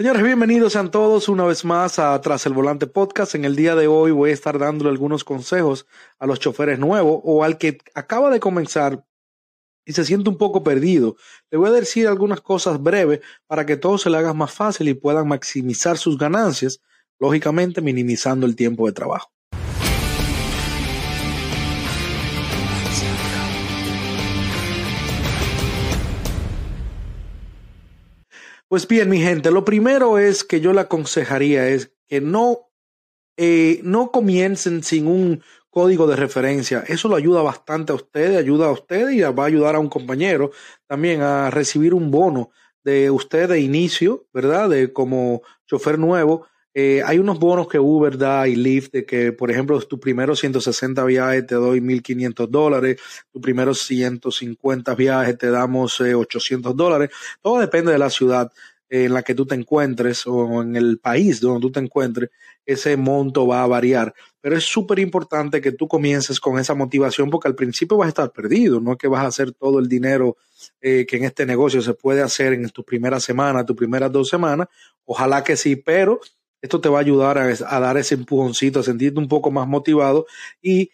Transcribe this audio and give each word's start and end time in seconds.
Señores, 0.00 0.22
bienvenidos 0.22 0.72
sean 0.72 0.90
todos 0.90 1.28
una 1.28 1.44
vez 1.44 1.62
más 1.62 1.98
a 1.98 2.18
Tras 2.22 2.46
el 2.46 2.54
Volante 2.54 2.86
Podcast. 2.86 3.34
En 3.34 3.44
el 3.44 3.54
día 3.54 3.74
de 3.74 3.86
hoy 3.86 4.12
voy 4.12 4.30
a 4.30 4.32
estar 4.32 4.58
dándole 4.58 4.88
algunos 4.88 5.24
consejos 5.24 5.86
a 6.18 6.26
los 6.26 6.40
choferes 6.40 6.78
nuevos 6.78 7.20
o 7.22 7.44
al 7.44 7.58
que 7.58 7.76
acaba 7.94 8.30
de 8.30 8.40
comenzar 8.40 9.04
y 9.84 9.92
se 9.92 10.06
siente 10.06 10.30
un 10.30 10.38
poco 10.38 10.62
perdido. 10.62 11.16
Le 11.50 11.58
voy 11.58 11.68
a 11.68 11.72
decir 11.72 12.08
algunas 12.08 12.40
cosas 12.40 12.82
breves 12.82 13.20
para 13.46 13.66
que 13.66 13.76
todo 13.76 13.98
se 13.98 14.08
le 14.08 14.16
haga 14.16 14.32
más 14.32 14.54
fácil 14.54 14.88
y 14.88 14.94
puedan 14.94 15.28
maximizar 15.28 15.98
sus 15.98 16.16
ganancias, 16.16 16.80
lógicamente 17.18 17.82
minimizando 17.82 18.46
el 18.46 18.56
tiempo 18.56 18.86
de 18.86 18.94
trabajo. 18.94 19.30
Pues 28.70 28.86
bien, 28.86 29.10
mi 29.10 29.18
gente, 29.18 29.50
lo 29.50 29.64
primero 29.64 30.16
es 30.20 30.44
que 30.44 30.60
yo 30.60 30.72
le 30.72 30.82
aconsejaría 30.82 31.66
es 31.66 31.92
que 32.06 32.20
no, 32.20 32.70
eh, 33.36 33.80
no 33.82 34.12
comiencen 34.12 34.84
sin 34.84 35.08
un 35.08 35.42
código 35.70 36.06
de 36.06 36.16
referencia. 36.16 36.84
Eso 36.86 37.08
lo 37.08 37.16
ayuda 37.16 37.42
bastante 37.42 37.92
a 37.92 37.96
usted, 37.96 38.36
ayuda 38.36 38.68
a 38.68 38.72
usted 38.72 39.10
y 39.10 39.22
va 39.22 39.42
a 39.42 39.46
ayudar 39.46 39.74
a 39.74 39.80
un 39.80 39.88
compañero 39.88 40.52
también 40.86 41.20
a 41.22 41.50
recibir 41.50 41.94
un 41.94 42.12
bono 42.12 42.50
de 42.84 43.10
usted 43.10 43.48
de 43.48 43.60
inicio, 43.60 44.28
¿verdad? 44.32 44.70
De 44.70 44.92
como 44.92 45.42
chofer 45.66 45.98
nuevo 45.98 46.46
eh, 46.72 47.02
hay 47.04 47.18
unos 47.18 47.38
bonos 47.38 47.66
que 47.66 47.78
Uber 47.78 48.16
da 48.16 48.46
y 48.46 48.54
Lyft, 48.54 48.92
de 48.92 49.04
que, 49.04 49.32
por 49.32 49.50
ejemplo, 49.50 49.80
tu 49.80 49.98
primero 49.98 50.36
160 50.36 51.04
viajes 51.04 51.46
te 51.46 51.56
doy 51.56 51.80
1.500 51.80 52.48
dólares, 52.48 53.00
tu 53.32 53.40
primero 53.40 53.74
150 53.74 54.94
viajes 54.94 55.36
te 55.36 55.50
damos 55.50 56.00
800 56.00 56.72
eh, 56.72 56.74
dólares. 56.76 57.10
Todo 57.42 57.58
depende 57.58 57.90
de 57.92 57.98
la 57.98 58.10
ciudad 58.10 58.52
en 58.88 59.14
la 59.14 59.22
que 59.22 59.34
tú 59.34 59.46
te 59.46 59.54
encuentres 59.54 60.26
o 60.26 60.62
en 60.62 60.74
el 60.76 60.98
país 60.98 61.40
donde 61.40 61.60
tú 61.60 61.70
te 61.70 61.80
encuentres, 61.80 62.30
ese 62.66 62.96
monto 62.96 63.46
va 63.46 63.62
a 63.62 63.66
variar. 63.66 64.12
Pero 64.40 64.56
es 64.56 64.64
súper 64.64 64.98
importante 64.98 65.60
que 65.60 65.72
tú 65.72 65.86
comiences 65.86 66.40
con 66.40 66.58
esa 66.58 66.74
motivación 66.74 67.30
porque 67.30 67.48
al 67.48 67.54
principio 67.54 67.96
vas 67.96 68.06
a 68.06 68.10
estar 68.10 68.32
perdido, 68.32 68.80
no 68.80 68.92
es 68.92 68.98
que 68.98 69.08
vas 69.08 69.24
a 69.24 69.28
hacer 69.28 69.52
todo 69.52 69.78
el 69.78 69.88
dinero 69.88 70.36
eh, 70.80 71.06
que 71.06 71.16
en 71.16 71.24
este 71.24 71.46
negocio 71.46 71.80
se 71.82 71.94
puede 71.94 72.22
hacer 72.22 72.52
en 72.52 72.68
tus 72.70 72.84
primeras 72.84 73.22
semanas, 73.22 73.64
tus 73.64 73.76
primeras 73.76 74.10
dos 74.10 74.28
semanas. 74.28 74.66
Ojalá 75.04 75.44
que 75.44 75.56
sí, 75.56 75.76
pero 75.76 76.20
esto 76.62 76.80
te 76.80 76.88
va 76.88 76.98
a 76.98 77.02
ayudar 77.02 77.38
a, 77.38 77.80
dar 77.80 77.96
ese 77.96 78.14
empujoncito, 78.14 78.80
a 78.80 78.82
sentirte 78.82 79.18
un 79.18 79.28
poco 79.28 79.50
más 79.50 79.66
motivado 79.66 80.26
y 80.60 80.90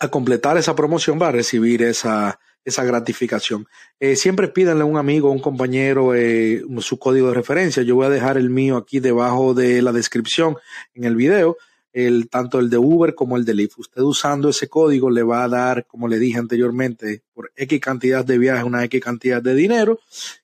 a 0.00 0.08
completar 0.08 0.56
esa 0.56 0.76
promoción 0.76 1.18
va 1.20 1.28
a 1.28 1.32
recibir 1.32 1.82
esa, 1.82 2.38
esa 2.64 2.84
gratificación. 2.84 3.66
Eh, 3.98 4.14
siempre 4.14 4.48
pídanle 4.48 4.82
a 4.82 4.86
un 4.86 4.96
amigo, 4.96 5.28
a 5.28 5.32
un 5.32 5.40
compañero 5.40 6.14
eh, 6.14 6.62
su 6.80 6.98
código 6.98 7.28
de 7.28 7.34
referencia. 7.34 7.82
Yo 7.82 7.96
voy 7.96 8.06
a 8.06 8.10
dejar 8.10 8.36
el 8.36 8.50
mío 8.50 8.76
aquí 8.76 9.00
debajo 9.00 9.54
de 9.54 9.82
la 9.82 9.92
descripción 9.92 10.56
en 10.94 11.04
el 11.04 11.16
video, 11.16 11.56
el, 11.92 12.28
tanto 12.28 12.60
el 12.60 12.70
de 12.70 12.78
Uber 12.78 13.14
como 13.14 13.36
el 13.36 13.44
de 13.44 13.54
Lyft. 13.54 13.78
Usted 13.78 14.02
usando 14.02 14.50
ese 14.50 14.68
código 14.68 15.10
le 15.10 15.22
va 15.22 15.42
a 15.42 15.48
dar, 15.48 15.86
como 15.86 16.06
le 16.06 16.18
dije 16.18 16.38
anteriormente, 16.38 17.22
por 17.34 17.50
X 17.56 17.80
cantidad 17.80 18.24
de 18.24 18.38
viajes, 18.38 18.64
una 18.64 18.84
X 18.84 19.02
cantidad 19.02 19.42
de 19.42 19.54
dinero 19.54 19.98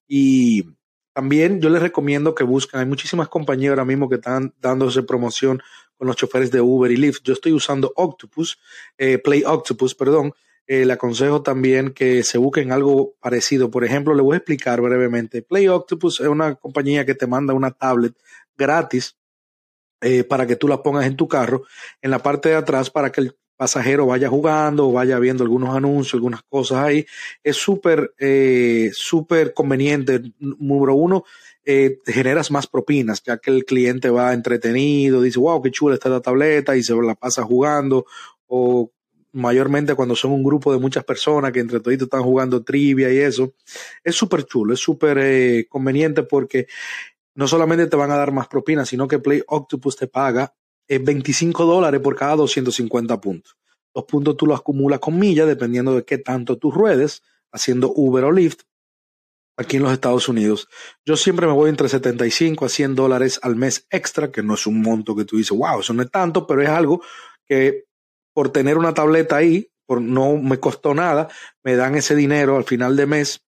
y 0.08 0.64
también 1.14 1.60
yo 1.60 1.70
les 1.70 1.80
recomiendo 1.80 2.34
que 2.34 2.44
busquen, 2.44 2.80
hay 2.80 2.86
muchísimas 2.86 3.28
compañías 3.28 3.70
ahora 3.70 3.84
mismo 3.84 4.08
que 4.08 4.16
están 4.16 4.52
dándose 4.60 5.02
promoción 5.04 5.62
con 5.96 6.08
los 6.08 6.16
choferes 6.16 6.50
de 6.50 6.60
Uber 6.60 6.90
y 6.90 6.96
Lyft. 6.96 7.22
Yo 7.22 7.32
estoy 7.32 7.52
usando 7.52 7.92
Octopus, 7.94 8.58
eh, 8.98 9.18
Play 9.18 9.44
Octopus, 9.46 9.94
perdón. 9.94 10.32
Eh, 10.66 10.84
le 10.84 10.94
aconsejo 10.94 11.42
también 11.42 11.92
que 11.92 12.22
se 12.24 12.38
busquen 12.38 12.72
algo 12.72 13.14
parecido. 13.20 13.70
Por 13.70 13.84
ejemplo, 13.84 14.14
le 14.14 14.22
voy 14.22 14.34
a 14.34 14.38
explicar 14.38 14.80
brevemente. 14.80 15.42
Play 15.42 15.68
Octopus 15.68 16.20
es 16.20 16.26
una 16.26 16.56
compañía 16.56 17.06
que 17.06 17.14
te 17.14 17.26
manda 17.26 17.54
una 17.54 17.70
tablet 17.70 18.14
gratis 18.56 19.16
eh, 20.00 20.24
para 20.24 20.46
que 20.46 20.56
tú 20.56 20.66
la 20.66 20.82
pongas 20.82 21.06
en 21.06 21.16
tu 21.16 21.28
carro 21.28 21.62
en 22.02 22.10
la 22.10 22.18
parte 22.18 22.48
de 22.48 22.56
atrás 22.56 22.90
para 22.90 23.12
que 23.12 23.20
el 23.20 23.36
pasajero 23.56 24.06
vaya 24.06 24.28
jugando 24.28 24.90
vaya 24.92 25.18
viendo 25.18 25.44
algunos 25.44 25.74
anuncios, 25.76 26.14
algunas 26.14 26.42
cosas 26.42 26.78
ahí. 26.78 27.06
Es 27.42 27.56
súper, 27.56 28.14
eh, 28.18 28.90
súper 28.92 29.52
conveniente. 29.54 30.20
Número 30.38 30.94
uno, 30.94 31.24
eh, 31.64 31.98
generas 32.06 32.50
más 32.50 32.66
propinas, 32.66 33.22
ya 33.22 33.38
que 33.38 33.50
el 33.50 33.64
cliente 33.64 34.10
va 34.10 34.32
entretenido, 34.32 35.22
dice, 35.22 35.38
wow, 35.38 35.62
qué 35.62 35.70
chula 35.70 35.94
está 35.94 36.08
la 36.08 36.20
tableta 36.20 36.76
y 36.76 36.82
se 36.82 36.94
la 36.94 37.14
pasa 37.14 37.42
jugando. 37.42 38.06
O 38.46 38.90
mayormente 39.32 39.94
cuando 39.94 40.14
son 40.14 40.32
un 40.32 40.44
grupo 40.44 40.72
de 40.72 40.78
muchas 40.78 41.04
personas 41.04 41.52
que 41.52 41.60
entre 41.60 41.80
todos 41.80 42.00
están 42.00 42.22
jugando 42.22 42.62
trivia 42.62 43.12
y 43.12 43.18
eso. 43.18 43.54
Es 44.02 44.14
súper 44.14 44.44
chulo, 44.44 44.74
es 44.74 44.80
súper 44.80 45.18
eh, 45.20 45.66
conveniente 45.68 46.22
porque 46.22 46.66
no 47.34 47.48
solamente 47.48 47.86
te 47.86 47.96
van 47.96 48.12
a 48.12 48.16
dar 48.16 48.32
más 48.32 48.46
propinas, 48.46 48.88
sino 48.88 49.08
que 49.08 49.18
Play 49.18 49.42
Octopus 49.46 49.96
te 49.96 50.06
paga 50.06 50.54
es 50.88 51.02
25 51.02 51.64
dólares 51.64 52.00
por 52.00 52.16
cada 52.16 52.36
250 52.36 53.20
puntos. 53.20 53.56
Los 53.94 54.04
puntos 54.04 54.36
tú 54.36 54.46
los 54.46 54.58
acumulas 54.58 54.98
con 54.98 55.18
millas 55.18 55.46
dependiendo 55.46 55.94
de 55.94 56.04
qué 56.04 56.18
tanto 56.18 56.58
tú 56.58 56.70
ruedes, 56.70 57.22
haciendo 57.52 57.92
Uber 57.94 58.24
o 58.24 58.32
Lyft 58.32 58.62
aquí 59.56 59.76
en 59.76 59.84
los 59.84 59.92
Estados 59.92 60.28
Unidos. 60.28 60.68
Yo 61.04 61.16
siempre 61.16 61.46
me 61.46 61.52
voy 61.52 61.70
entre 61.70 61.88
75 61.88 62.64
a 62.64 62.68
100 62.68 62.94
dólares 62.94 63.38
al 63.42 63.56
mes 63.56 63.86
extra, 63.90 64.32
que 64.32 64.42
no 64.42 64.54
es 64.54 64.66
un 64.66 64.82
monto 64.82 65.14
que 65.14 65.24
tú 65.24 65.36
dices, 65.36 65.56
wow, 65.56 65.80
eso 65.80 65.92
no 65.94 66.02
es 66.02 66.10
tanto, 66.10 66.46
pero 66.46 66.62
es 66.62 66.68
algo 66.68 67.02
que 67.46 67.84
por 68.34 68.50
tener 68.50 68.76
una 68.76 68.94
tableta 68.94 69.36
ahí, 69.36 69.70
por 69.86 70.00
no 70.00 70.36
me 70.36 70.58
costó 70.58 70.92
nada, 70.94 71.28
me 71.62 71.76
dan 71.76 71.94
ese 71.94 72.16
dinero 72.16 72.56
al 72.56 72.64
final 72.64 72.96
de 72.96 73.06
mes 73.06 73.44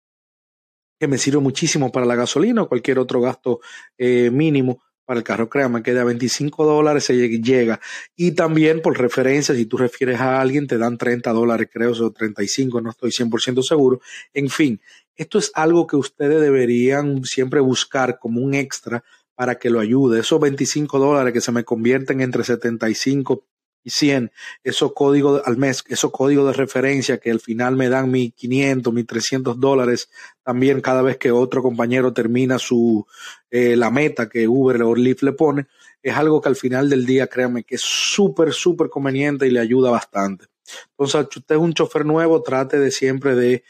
que 1.00 1.08
me 1.08 1.18
sirve 1.18 1.40
muchísimo 1.40 1.92
para 1.92 2.06
la 2.06 2.16
gasolina 2.16 2.64
o 2.64 2.68
cualquier 2.68 3.00
otro 3.00 3.22
gasto 3.22 3.62
eh, 3.98 4.30
mínimo 4.30 4.82
para 5.06 5.20
el 5.20 5.24
carro, 5.24 5.50
créame 5.50 5.84
que 5.84 5.94
de 5.94 6.00
a 6.00 6.04
25 6.04 6.66
dólares 6.66 7.04
se 7.04 7.16
llega. 7.16 7.80
Y 8.16 8.32
también 8.32 8.82
por 8.82 8.98
referencia, 9.00 9.54
si 9.56 9.66
tú 9.66 9.78
refieres 9.78 10.20
a 10.20 10.40
alguien, 10.40 10.68
te 10.68 10.78
dan 10.78 10.98
30 10.98 11.32
dólares, 11.32 11.70
creo, 11.72 11.92
o 11.92 12.12
35, 12.12 12.82
no 12.82 12.92
estoy 12.92 13.12
100% 13.12 13.62
seguro. 13.64 14.02
En 14.34 14.50
fin, 14.50 14.80
esto 15.16 15.38
es 15.38 15.52
algo 15.54 15.86
que 15.88 15.96
ustedes 15.96 16.42
deberían 16.42 17.24
siempre 17.24 17.60
buscar 17.60 18.18
como 18.20 18.42
un 18.42 18.54
extra 18.54 19.04
para 19.36 19.56
que 19.56 19.70
lo 19.70 19.80
ayude. 19.80 20.20
Esos 20.20 20.40
25 20.40 21.00
dólares 21.00 21.34
que 21.34 21.42
se 21.42 21.52
me 21.52 21.64
convierten 21.64 22.22
entre 22.22 22.44
75 22.44 23.46
y 23.84 23.90
100, 23.90 24.32
esos 24.64 24.94
códigos 24.94 25.42
al 25.46 25.58
mes, 25.58 25.84
esos 25.88 26.12
códigos 26.12 26.48
de 26.48 26.54
referencia 26.54 27.18
que 27.18 27.32
al 27.32 27.40
final 27.40 27.76
me 27.76 27.90
dan 27.90 28.10
mis 28.10 28.34
500, 28.34 28.94
mis 28.94 29.06
300 29.06 29.60
dólares 29.60 30.10
también 30.44 30.82
cada 30.82 31.02
vez 31.02 31.18
que 31.18 31.32
otro 31.32 31.62
compañero 31.62 32.14
termina 32.14 32.60
su, 32.60 33.06
eh, 33.52 33.76
la 33.76 33.92
meta 33.92 34.30
que 34.30 34.48
Uber 34.48 34.82
o 34.84 34.96
Lyft 34.96 35.24
le 35.24 35.34
pone, 35.34 35.68
es 36.02 36.16
algo 36.16 36.42
que 36.42 36.50
al 36.50 36.56
final 36.56 36.90
del 36.90 37.06
día, 37.06 37.28
créanme, 37.28 37.64
que 37.64 37.76
es 37.76 37.82
súper, 37.82 38.54
súper 38.54 38.90
conveniente 38.90 39.48
y 39.48 39.52
le 39.52 39.60
ayuda 39.60 39.90
bastante. 39.90 40.46
Entonces, 40.92 41.28
si 41.32 41.40
usted 41.40 41.56
es 41.56 41.62
un 41.62 41.74
chofer 41.74 42.06
nuevo, 42.06 42.42
trate 42.42 42.80
de 42.80 42.92
siempre 42.92 43.36
de 43.36 43.64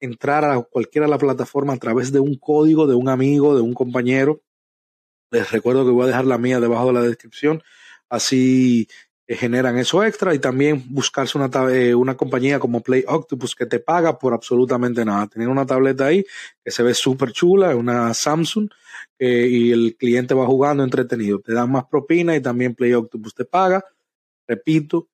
entrar 0.00 0.44
a 0.44 0.60
cualquiera 0.62 1.06
de 1.06 1.10
la 1.10 1.18
plataforma 1.18 1.74
a 1.74 1.78
través 1.78 2.12
de 2.12 2.20
un 2.20 2.36
código 2.36 2.86
de 2.86 2.94
un 2.94 3.08
amigo, 3.08 3.54
de 3.54 3.62
un 3.62 3.74
compañero. 3.74 4.42
Les 5.30 5.50
recuerdo 5.50 5.84
que 5.84 5.92
voy 5.92 6.04
a 6.04 6.08
dejar 6.08 6.26
la 6.26 6.38
mía 6.38 6.60
debajo 6.60 6.88
de 6.88 6.92
la 6.94 7.02
descripción. 7.02 7.62
Así 8.08 8.88
generan 9.36 9.78
eso 9.78 10.02
extra 10.02 10.34
y 10.34 10.38
también 10.38 10.84
buscarse 10.88 11.38
una, 11.38 11.48
eh, 11.72 11.94
una 11.94 12.16
compañía 12.16 12.58
como 12.58 12.82
Play 12.82 13.04
Octopus 13.06 13.54
que 13.54 13.66
te 13.66 13.78
paga 13.78 14.18
por 14.18 14.32
absolutamente 14.34 15.04
nada. 15.04 15.28
Tener 15.28 15.48
una 15.48 15.66
tableta 15.66 16.06
ahí 16.06 16.24
que 16.64 16.70
se 16.70 16.82
ve 16.82 16.94
súper 16.94 17.32
chula, 17.32 17.76
una 17.76 18.12
Samsung, 18.12 18.68
y 19.18 19.70
el 19.70 19.96
cliente 19.96 20.34
va 20.34 20.46
jugando 20.46 20.82
entretenido. 20.82 21.40
Te 21.40 21.52
dan 21.52 21.70
más 21.70 21.84
propina 21.84 22.34
y 22.34 22.40
también 22.40 22.74
Play 22.74 22.94
Octopus 22.94 23.34
te 23.34 23.44
paga. 23.44 23.84
Repito, 24.48 25.08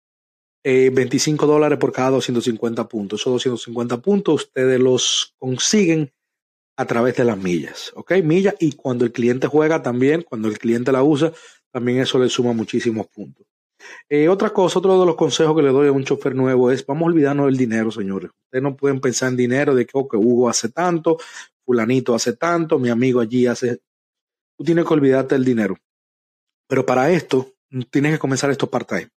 25 0.64 1.44
eh, 1.44 1.48
dólares 1.48 1.78
por 1.78 1.92
cada 1.92 2.10
250 2.10 2.88
puntos. 2.88 3.20
Esos 3.20 3.34
250 3.34 4.00
puntos 4.00 4.34
ustedes 4.46 4.80
los 4.80 5.34
consiguen 5.38 6.12
a 6.76 6.84
través 6.84 7.16
de 7.16 7.24
las 7.24 7.38
millas, 7.38 7.92
¿ok? 7.94 8.12
Millas 8.22 8.54
y 8.60 8.72
cuando 8.72 9.04
el 9.04 9.12
cliente 9.12 9.46
juega 9.46 9.82
también, 9.82 10.22
cuando 10.22 10.48
el 10.48 10.58
cliente 10.58 10.92
la 10.92 11.02
usa, 11.02 11.32
también 11.70 12.00
eso 12.00 12.18
le 12.18 12.28
suma 12.28 12.52
muchísimos 12.52 13.06
puntos. 13.06 13.46
Eh, 14.08 14.28
otra 14.28 14.50
cosa, 14.50 14.78
otro 14.78 14.98
de 15.00 15.06
los 15.06 15.16
consejos 15.16 15.56
que 15.56 15.62
le 15.62 15.70
doy 15.70 15.88
a 15.88 15.92
un 15.92 16.04
chofer 16.04 16.34
nuevo 16.34 16.70
es, 16.70 16.84
vamos 16.86 17.02
a 17.02 17.06
olvidarnos 17.06 17.46
del 17.46 17.56
dinero, 17.56 17.90
señores. 17.90 18.30
Ustedes 18.44 18.62
no 18.62 18.76
pueden 18.76 19.00
pensar 19.00 19.30
en 19.30 19.36
dinero 19.36 19.74
de 19.74 19.84
que, 19.84 19.92
oh, 19.94 20.06
que 20.06 20.16
Hugo 20.16 20.48
hace 20.48 20.68
tanto, 20.68 21.18
fulanito 21.64 22.14
hace 22.14 22.34
tanto, 22.34 22.78
mi 22.78 22.88
amigo 22.88 23.20
allí 23.20 23.46
hace... 23.46 23.80
Tú 24.56 24.64
tienes 24.64 24.84
que 24.86 24.94
olvidarte 24.94 25.34
del 25.34 25.44
dinero. 25.44 25.76
Pero 26.68 26.86
para 26.86 27.10
esto, 27.10 27.52
tienes 27.90 28.12
que 28.12 28.18
comenzar 28.18 28.50
esto 28.50 28.70
part-time. 28.70 29.10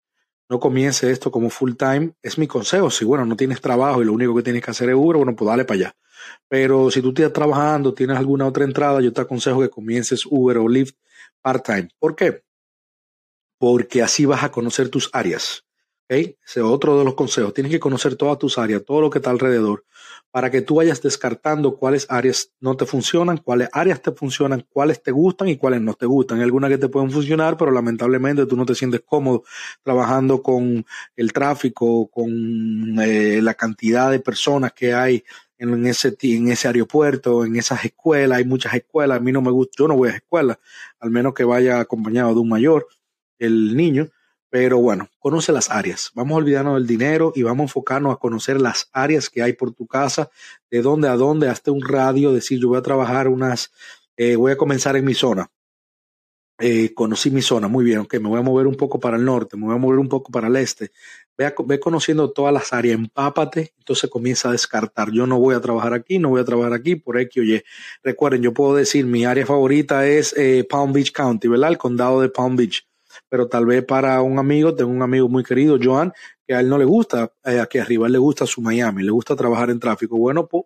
No 0.48 0.60
comience 0.60 1.10
esto 1.10 1.30
como 1.30 1.50
full-time. 1.50 2.12
Es 2.22 2.38
mi 2.38 2.46
consejo. 2.46 2.90
Si, 2.90 3.04
bueno, 3.04 3.26
no 3.26 3.36
tienes 3.36 3.60
trabajo 3.60 4.00
y 4.00 4.04
lo 4.04 4.12
único 4.12 4.34
que 4.34 4.42
tienes 4.42 4.64
que 4.64 4.70
hacer 4.70 4.88
es 4.88 4.94
Uber, 4.94 5.16
bueno, 5.16 5.34
pues 5.34 5.48
dale 5.48 5.64
para 5.64 5.80
allá. 5.80 5.96
Pero 6.48 6.90
si 6.90 7.02
tú 7.02 7.08
estás 7.08 7.32
trabajando, 7.32 7.92
tienes 7.92 8.16
alguna 8.16 8.46
otra 8.46 8.64
entrada, 8.64 9.00
yo 9.00 9.12
te 9.12 9.20
aconsejo 9.20 9.60
que 9.60 9.68
comiences 9.68 10.24
Uber 10.24 10.58
o 10.58 10.68
Lyft 10.68 10.96
part-time. 11.42 11.88
¿Por 11.98 12.14
qué? 12.14 12.45
Porque 13.58 14.02
así 14.02 14.24
vas 14.24 14.44
a 14.44 14.50
conocer 14.50 14.88
tus 14.88 15.10
áreas. 15.12 15.66
Ese 16.08 16.36
es 16.44 16.58
otro 16.58 16.98
de 16.98 17.04
los 17.04 17.14
consejos. 17.14 17.52
Tienes 17.52 17.72
que 17.72 17.80
conocer 17.80 18.14
todas 18.14 18.38
tus 18.38 18.58
áreas, 18.58 18.84
todo 18.84 19.00
lo 19.00 19.10
que 19.10 19.18
está 19.18 19.30
alrededor, 19.30 19.84
para 20.30 20.50
que 20.52 20.62
tú 20.62 20.76
vayas 20.76 21.02
descartando 21.02 21.76
cuáles 21.76 22.06
áreas 22.08 22.52
no 22.60 22.76
te 22.76 22.86
funcionan, 22.86 23.38
cuáles 23.38 23.68
áreas 23.72 24.00
te 24.00 24.12
funcionan, 24.12 24.64
cuáles 24.68 25.02
te 25.02 25.10
gustan 25.10 25.48
y 25.48 25.56
cuáles 25.56 25.80
no 25.80 25.94
te 25.94 26.06
gustan. 26.06 26.40
Algunas 26.40 26.70
que 26.70 26.78
te 26.78 26.88
pueden 26.88 27.10
funcionar, 27.10 27.56
pero 27.56 27.72
lamentablemente 27.72 28.46
tú 28.46 28.56
no 28.56 28.64
te 28.64 28.76
sientes 28.76 29.00
cómodo 29.04 29.42
trabajando 29.82 30.42
con 30.42 30.86
el 31.16 31.32
tráfico, 31.32 32.08
con 32.08 33.00
eh, 33.00 33.40
la 33.42 33.54
cantidad 33.54 34.10
de 34.12 34.20
personas 34.20 34.72
que 34.74 34.94
hay 34.94 35.24
en 35.58 35.86
ese, 35.86 36.16
en 36.20 36.48
ese 36.48 36.68
aeropuerto, 36.68 37.44
en 37.44 37.56
esas 37.56 37.84
escuelas. 37.84 38.38
Hay 38.38 38.44
muchas 38.44 38.74
escuelas. 38.74 39.16
A 39.16 39.20
mí 39.20 39.32
no 39.32 39.42
me 39.42 39.50
gusta, 39.50 39.74
yo 39.78 39.88
no 39.88 39.96
voy 39.96 40.10
a 40.10 40.16
escuelas, 40.16 40.58
al 41.00 41.10
menos 41.10 41.34
que 41.34 41.42
vaya 41.42 41.80
acompañado 41.80 42.32
de 42.34 42.40
un 42.40 42.48
mayor, 42.48 42.86
el 43.38 43.76
niño 43.76 44.10
pero 44.56 44.78
bueno, 44.78 45.10
conoce 45.18 45.52
las 45.52 45.70
áreas. 45.70 46.10
Vamos 46.14 46.34
a 46.34 46.38
olvidarnos 46.38 46.76
del 46.76 46.86
dinero 46.86 47.32
y 47.34 47.42
vamos 47.42 47.60
a 47.60 47.64
enfocarnos 47.64 48.14
a 48.14 48.18
conocer 48.18 48.60
las 48.60 48.88
áreas 48.92 49.28
que 49.28 49.42
hay 49.42 49.52
por 49.52 49.72
tu 49.72 49.86
casa, 49.86 50.30
de 50.70 50.82
dónde 50.82 51.08
a 51.08 51.16
dónde, 51.16 51.48
hasta 51.48 51.72
un 51.72 51.82
radio, 51.82 52.32
decir, 52.32 52.60
yo 52.60 52.68
voy 52.68 52.78
a 52.78 52.82
trabajar 52.82 53.28
unas, 53.28 53.72
eh, 54.16 54.36
voy 54.36 54.52
a 54.52 54.56
comenzar 54.56 54.96
en 54.96 55.04
mi 55.04 55.14
zona. 55.14 55.50
Eh, 56.58 56.94
conocí 56.94 57.30
mi 57.30 57.42
zona, 57.42 57.68
muy 57.68 57.84
bien, 57.84 57.98
ok, 57.98 58.14
me 58.14 58.30
voy 58.30 58.38
a 58.38 58.42
mover 58.42 58.66
un 58.66 58.76
poco 58.76 58.98
para 58.98 59.18
el 59.18 59.24
norte, 59.26 59.58
me 59.58 59.66
voy 59.66 59.74
a 59.74 59.78
mover 59.78 59.98
un 59.98 60.08
poco 60.08 60.32
para 60.32 60.48
el 60.48 60.56
este. 60.56 60.90
Ve, 61.36 61.52
ve 61.66 61.78
conociendo 61.78 62.30
todas 62.30 62.54
las 62.54 62.72
áreas, 62.72 62.94
empápate, 62.98 63.74
entonces 63.76 64.08
comienza 64.08 64.48
a 64.48 64.52
descartar. 64.52 65.10
Yo 65.12 65.26
no 65.26 65.38
voy 65.38 65.54
a 65.54 65.60
trabajar 65.60 65.92
aquí, 65.92 66.18
no 66.18 66.30
voy 66.30 66.40
a 66.40 66.44
trabajar 66.44 66.72
aquí 66.72 66.96
por 66.96 67.18
X 67.18 67.42
oye. 67.42 67.64
Recuerden, 68.02 68.40
yo 68.40 68.54
puedo 68.54 68.74
decir, 68.74 69.04
mi 69.04 69.26
área 69.26 69.44
favorita 69.44 70.06
es 70.06 70.34
eh, 70.38 70.66
Palm 70.66 70.94
Beach 70.94 71.12
County, 71.12 71.46
¿verdad? 71.48 71.72
El 71.72 71.78
condado 71.78 72.22
de 72.22 72.30
Palm 72.30 72.56
Beach 72.56 72.86
pero 73.28 73.48
tal 73.48 73.66
vez 73.66 73.84
para 73.84 74.20
un 74.22 74.38
amigo, 74.38 74.74
tengo 74.74 74.90
un 74.90 75.02
amigo 75.02 75.28
muy 75.28 75.44
querido, 75.44 75.78
Joan, 75.82 76.12
que 76.46 76.54
a 76.54 76.60
él 76.60 76.68
no 76.68 76.78
le 76.78 76.84
gusta 76.84 77.32
eh, 77.44 77.60
aquí 77.60 77.78
arriba, 77.78 78.06
a 78.06 78.10
le 78.10 78.18
gusta 78.18 78.46
su 78.46 78.60
Miami, 78.60 79.02
le 79.02 79.10
gusta 79.10 79.34
trabajar 79.34 79.70
en 79.70 79.80
tráfico. 79.80 80.16
Bueno, 80.16 80.46
pues 80.46 80.64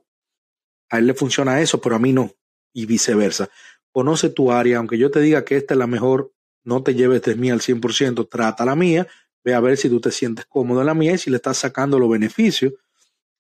a 0.91 0.99
él 0.99 1.07
le 1.07 1.15
funciona 1.15 1.61
eso, 1.61 1.81
pero 1.81 1.97
a 1.97 1.99
mí 1.99 2.13
no, 2.13 2.33
y 2.73 2.87
viceversa. 2.87 3.49
Conoce 3.93 4.31
tu 4.31 4.53
área, 4.53 4.79
aunque 4.79 4.99
yo 4.99 5.11
te 5.11 5.21
diga 5.21 5.45
que 5.45 5.57
esta 5.57 5.75
es 5.75 5.79
la 5.79 5.87
mejor, 5.87 6.33
no 6.65 6.83
te 6.83 6.95
lleves 6.95 7.23
de 7.23 7.35
mí 7.35 7.51
al 7.51 7.61
100%, 7.61 8.29
trata 8.29 8.65
la 8.65 8.77
mía, 8.77 9.07
ve 9.43 9.55
a 9.55 9.61
ver 9.61 9.77
si 9.77 9.89
tú 9.89 10.01
te 10.01 10.11
sientes 10.11 10.47
cómodo 10.47 10.81
en 10.81 10.87
la 10.87 10.95
mía 10.95 11.13
y 11.13 11.19
si 11.19 11.31
le 11.31 11.37
estás 11.37 11.57
sacando 11.57 11.99
los 11.99 12.11
beneficios 12.11 12.75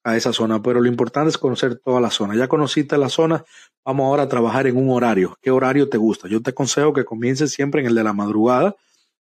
a 0.02 0.16
esa 0.16 0.32
zona, 0.32 0.62
pero 0.62 0.80
lo 0.80 0.88
importante 0.88 1.28
es 1.28 1.38
conocer 1.38 1.78
toda 1.78 2.00
la 2.00 2.10
zona. 2.10 2.34
Ya 2.34 2.48
conociste 2.48 2.96
la 2.96 3.08
zona, 3.08 3.44
vamos 3.84 4.06
ahora 4.06 4.24
a 4.24 4.28
trabajar 4.28 4.66
en 4.66 4.76
un 4.76 4.90
horario. 4.90 5.36
¿Qué 5.42 5.50
horario 5.50 5.88
te 5.88 5.98
gusta? 5.98 6.28
Yo 6.28 6.40
te 6.40 6.50
aconsejo 6.50 6.92
que 6.92 7.04
comiences 7.04 7.52
siempre 7.52 7.82
en 7.82 7.88
el 7.88 7.94
de 7.94 8.04
la 8.04 8.12
madrugada, 8.12 8.76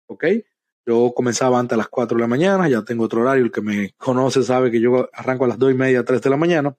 ¿ok? 0.07 0.25
Yo 0.85 1.11
comenzaba 1.13 1.59
antes 1.59 1.73
a 1.73 1.77
las 1.77 1.89
4 1.89 2.15
de 2.15 2.21
la 2.21 2.27
mañana, 2.27 2.69
ya 2.69 2.81
tengo 2.83 3.03
otro 3.03 3.21
horario, 3.21 3.43
el 3.43 3.51
que 3.51 3.61
me 3.61 3.93
conoce 3.97 4.41
sabe 4.43 4.71
que 4.71 4.79
yo 4.79 5.09
arranco 5.13 5.45
a 5.45 5.49
las 5.49 5.59
2 5.59 5.71
y 5.71 5.75
media, 5.75 6.03
3 6.03 6.21
de 6.21 6.29
la 6.29 6.37
mañana, 6.37 6.75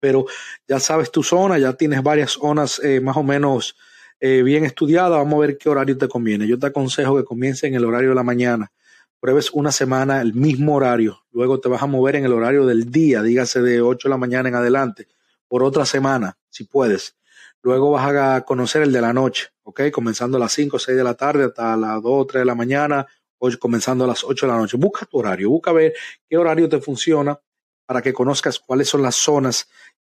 pero 0.00 0.26
ya 0.66 0.80
sabes 0.80 1.10
tu 1.12 1.22
zona, 1.22 1.58
ya 1.58 1.74
tienes 1.74 2.02
varias 2.02 2.32
zonas 2.32 2.80
eh, 2.82 3.00
más 3.00 3.16
o 3.16 3.22
menos 3.22 3.76
eh, 4.18 4.42
bien 4.42 4.64
estudiadas, 4.64 5.18
vamos 5.18 5.34
a 5.34 5.46
ver 5.46 5.58
qué 5.58 5.68
horario 5.68 5.96
te 5.96 6.08
conviene. 6.08 6.46
Yo 6.46 6.58
te 6.58 6.66
aconsejo 6.66 7.16
que 7.16 7.24
comience 7.24 7.66
en 7.66 7.74
el 7.74 7.84
horario 7.84 8.10
de 8.10 8.14
la 8.16 8.22
mañana, 8.22 8.72
pruebes 9.20 9.50
una 9.52 9.70
semana 9.70 10.20
el 10.20 10.34
mismo 10.34 10.74
horario, 10.74 11.22
luego 11.30 11.60
te 11.60 11.68
vas 11.68 11.82
a 11.82 11.86
mover 11.86 12.16
en 12.16 12.24
el 12.24 12.32
horario 12.32 12.66
del 12.66 12.90
día, 12.90 13.22
dígase 13.22 13.62
de 13.62 13.80
8 13.80 14.08
de 14.08 14.10
la 14.10 14.18
mañana 14.18 14.48
en 14.48 14.56
adelante, 14.56 15.06
por 15.46 15.62
otra 15.62 15.86
semana, 15.86 16.36
si 16.48 16.64
puedes. 16.64 17.16
Luego 17.62 17.90
vas 17.90 18.14
a 18.14 18.40
conocer 18.42 18.82
el 18.82 18.92
de 18.92 19.00
la 19.00 19.12
noche, 19.12 19.48
¿ok? 19.64 19.90
Comenzando 19.92 20.36
a 20.36 20.40
las 20.40 20.52
5 20.52 20.76
o 20.76 20.78
6 20.78 20.96
de 20.96 21.04
la 21.04 21.14
tarde 21.14 21.44
hasta 21.44 21.76
las 21.76 22.02
2 22.02 22.04
o 22.04 22.26
3 22.26 22.40
de 22.42 22.46
la 22.46 22.54
mañana, 22.54 23.06
o 23.38 23.50
comenzando 23.58 24.04
a 24.04 24.08
las 24.08 24.24
8 24.24 24.46
de 24.46 24.52
la 24.52 24.58
noche. 24.58 24.76
Busca 24.76 25.06
tu 25.06 25.18
horario, 25.18 25.50
busca 25.50 25.72
ver 25.72 25.94
qué 26.28 26.36
horario 26.36 26.68
te 26.68 26.80
funciona 26.80 27.38
para 27.86 28.02
que 28.02 28.12
conozcas 28.12 28.58
cuáles 28.58 28.88
son 28.88 29.02
las 29.02 29.16
zonas, 29.16 29.68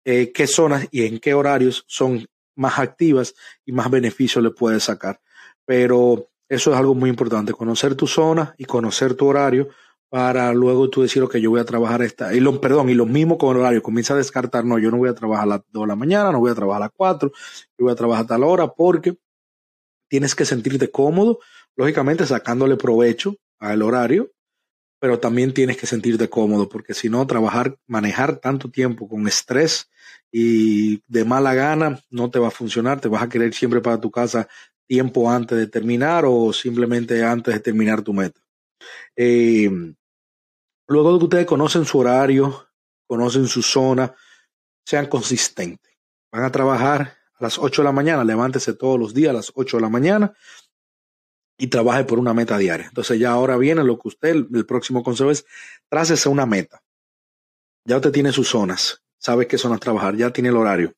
eh, 0.03 0.31
qué 0.31 0.47
zonas 0.47 0.87
y 0.91 1.05
en 1.05 1.19
qué 1.19 1.33
horarios 1.33 1.85
son 1.87 2.27
más 2.55 2.79
activas 2.79 3.33
y 3.65 3.71
más 3.71 3.89
beneficios 3.89 4.43
le 4.43 4.51
puedes 4.51 4.83
sacar. 4.83 5.21
Pero 5.65 6.29
eso 6.49 6.71
es 6.71 6.77
algo 6.77 6.95
muy 6.95 7.09
importante, 7.09 7.53
conocer 7.53 7.95
tu 7.95 8.07
zona 8.07 8.53
y 8.57 8.65
conocer 8.65 9.13
tu 9.13 9.27
horario 9.27 9.69
para 10.11 10.51
luego 10.51 10.89
tú 10.89 11.03
decir, 11.03 11.23
ok, 11.23 11.37
yo 11.37 11.51
voy 11.51 11.61
a 11.61 11.65
trabajar 11.65 12.01
esta, 12.01 12.33
y 12.33 12.41
lo, 12.41 12.59
perdón, 12.59 12.89
y 12.89 12.93
lo 12.93 13.05
mismo 13.05 13.37
con 13.37 13.55
el 13.55 13.61
horario, 13.61 13.81
comienza 13.81 14.13
a 14.13 14.17
descartar, 14.17 14.65
no, 14.65 14.77
yo 14.77 14.91
no 14.91 14.97
voy 14.97 15.07
a 15.07 15.15
trabajar 15.15 15.45
a 15.45 15.47
las 15.47 15.61
2 15.71 15.83
de 15.83 15.87
la 15.87 15.95
mañana, 15.95 16.33
no 16.33 16.41
voy 16.41 16.51
a 16.51 16.53
trabajar 16.53 16.81
a 16.81 16.85
las 16.87 16.93
4, 16.93 17.31
yo 17.77 17.85
voy 17.85 17.93
a 17.93 17.95
trabajar 17.95 18.25
a 18.25 18.27
tal 18.27 18.43
hora, 18.43 18.67
porque 18.67 19.15
tienes 20.09 20.35
que 20.35 20.43
sentirte 20.43 20.91
cómodo, 20.91 21.39
lógicamente 21.77 22.25
sacándole 22.25 22.75
provecho 22.75 23.37
al 23.57 23.81
horario, 23.83 24.29
pero 24.99 25.17
también 25.17 25.53
tienes 25.53 25.77
que 25.77 25.87
sentirte 25.87 26.29
cómodo, 26.29 26.67
porque 26.67 26.93
si 26.93 27.07
no, 27.07 27.25
trabajar, 27.25 27.77
manejar 27.87 28.35
tanto 28.35 28.69
tiempo 28.69 29.07
con 29.07 29.29
estrés 29.29 29.89
y 30.29 31.01
de 31.07 31.23
mala 31.23 31.53
gana 31.53 32.01
no 32.09 32.29
te 32.29 32.37
va 32.37 32.49
a 32.49 32.51
funcionar, 32.51 32.99
te 32.99 33.07
vas 33.07 33.23
a 33.23 33.29
querer 33.29 33.53
siempre 33.53 33.79
para 33.79 34.01
tu 34.01 34.11
casa 34.11 34.49
tiempo 34.85 35.31
antes 35.31 35.57
de 35.57 35.67
terminar 35.67 36.25
o 36.27 36.51
simplemente 36.51 37.23
antes 37.23 37.53
de 37.53 37.61
terminar 37.61 38.01
tu 38.01 38.13
meta. 38.13 38.41
Eh, 39.15 39.69
Luego 40.91 41.13
de 41.13 41.19
que 41.19 41.23
ustedes 41.23 41.45
conocen 41.45 41.85
su 41.85 41.99
horario, 41.99 42.67
conocen 43.07 43.47
su 43.47 43.61
zona, 43.61 44.13
sean 44.85 45.05
consistentes. 45.05 45.93
Van 46.33 46.43
a 46.43 46.51
trabajar 46.51 47.17
a 47.33 47.43
las 47.43 47.57
8 47.57 47.81
de 47.81 47.85
la 47.85 47.93
mañana, 47.93 48.25
levántese 48.25 48.73
todos 48.73 48.99
los 48.99 49.13
días 49.13 49.29
a 49.29 49.33
las 49.33 49.53
8 49.55 49.77
de 49.77 49.81
la 49.81 49.87
mañana 49.87 50.33
y 51.57 51.67
trabaje 51.67 52.03
por 52.03 52.19
una 52.19 52.33
meta 52.33 52.57
diaria. 52.57 52.87
Entonces 52.87 53.17
ya 53.17 53.31
ahora 53.31 53.55
viene 53.55 53.85
lo 53.85 53.97
que 53.97 54.09
usted, 54.09 54.35
el, 54.53 54.65
próximo 54.65 55.01
consejo 55.01 55.31
es, 55.31 55.45
trácese 55.87 56.27
una 56.27 56.45
meta. 56.45 56.83
Ya 57.85 57.95
usted 57.95 58.11
tiene 58.11 58.33
sus 58.33 58.49
zonas, 58.49 59.01
sabe 59.17 59.47
qué 59.47 59.57
zonas 59.57 59.79
trabajar, 59.79 60.17
ya 60.17 60.31
tiene 60.31 60.49
el 60.49 60.57
horario. 60.57 60.93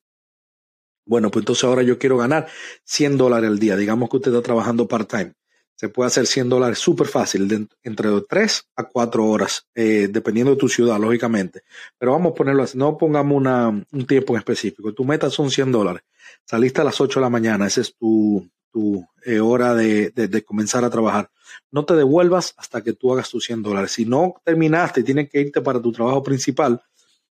Bueno, 1.06 1.30
pues 1.30 1.42
entonces 1.42 1.62
ahora 1.62 1.84
yo 1.84 2.00
quiero 2.00 2.16
ganar 2.16 2.48
100 2.82 3.16
dólares 3.16 3.48
al 3.48 3.60
día. 3.60 3.76
Digamos 3.76 4.10
que 4.10 4.16
usted 4.16 4.32
está 4.32 4.42
trabajando 4.42 4.88
part-time 4.88 5.34
se 5.76 5.88
puede 5.88 6.08
hacer 6.08 6.26
100 6.26 6.48
dólares 6.48 6.78
súper 6.78 7.08
fácil, 7.08 7.68
entre 7.82 8.08
3 8.28 8.64
a 8.76 8.84
4 8.84 9.24
horas, 9.24 9.66
eh, 9.74 10.08
dependiendo 10.10 10.52
de 10.52 10.58
tu 10.58 10.68
ciudad, 10.68 10.98
lógicamente. 10.98 11.62
Pero 11.98 12.12
vamos 12.12 12.32
a 12.32 12.34
ponerlo 12.34 12.62
así, 12.62 12.78
no 12.78 12.96
pongamos 12.96 13.36
una, 13.36 13.68
un 13.68 14.06
tiempo 14.06 14.34
en 14.34 14.38
específico. 14.38 14.92
Tu 14.92 15.04
meta 15.04 15.30
son 15.30 15.50
100 15.50 15.72
dólares. 15.72 16.02
Saliste 16.44 16.80
a 16.80 16.84
las 16.84 17.00
8 17.00 17.18
de 17.18 17.24
la 17.24 17.30
mañana, 17.30 17.66
esa 17.66 17.80
es 17.80 17.94
tu, 17.96 18.48
tu 18.70 19.04
eh, 19.24 19.40
hora 19.40 19.74
de, 19.74 20.10
de, 20.10 20.44
comenzar 20.44 20.84
a 20.84 20.90
trabajar. 20.90 21.30
No 21.70 21.84
te 21.84 21.94
devuelvas 21.94 22.54
hasta 22.56 22.82
que 22.82 22.92
tú 22.92 23.12
hagas 23.12 23.30
tus 23.30 23.44
100 23.44 23.62
dólares. 23.62 23.92
Si 23.92 24.04
no 24.04 24.34
terminaste 24.44 25.00
y 25.00 25.04
tienes 25.04 25.28
que 25.28 25.40
irte 25.40 25.60
para 25.60 25.80
tu 25.80 25.92
trabajo 25.92 26.22
principal, 26.22 26.82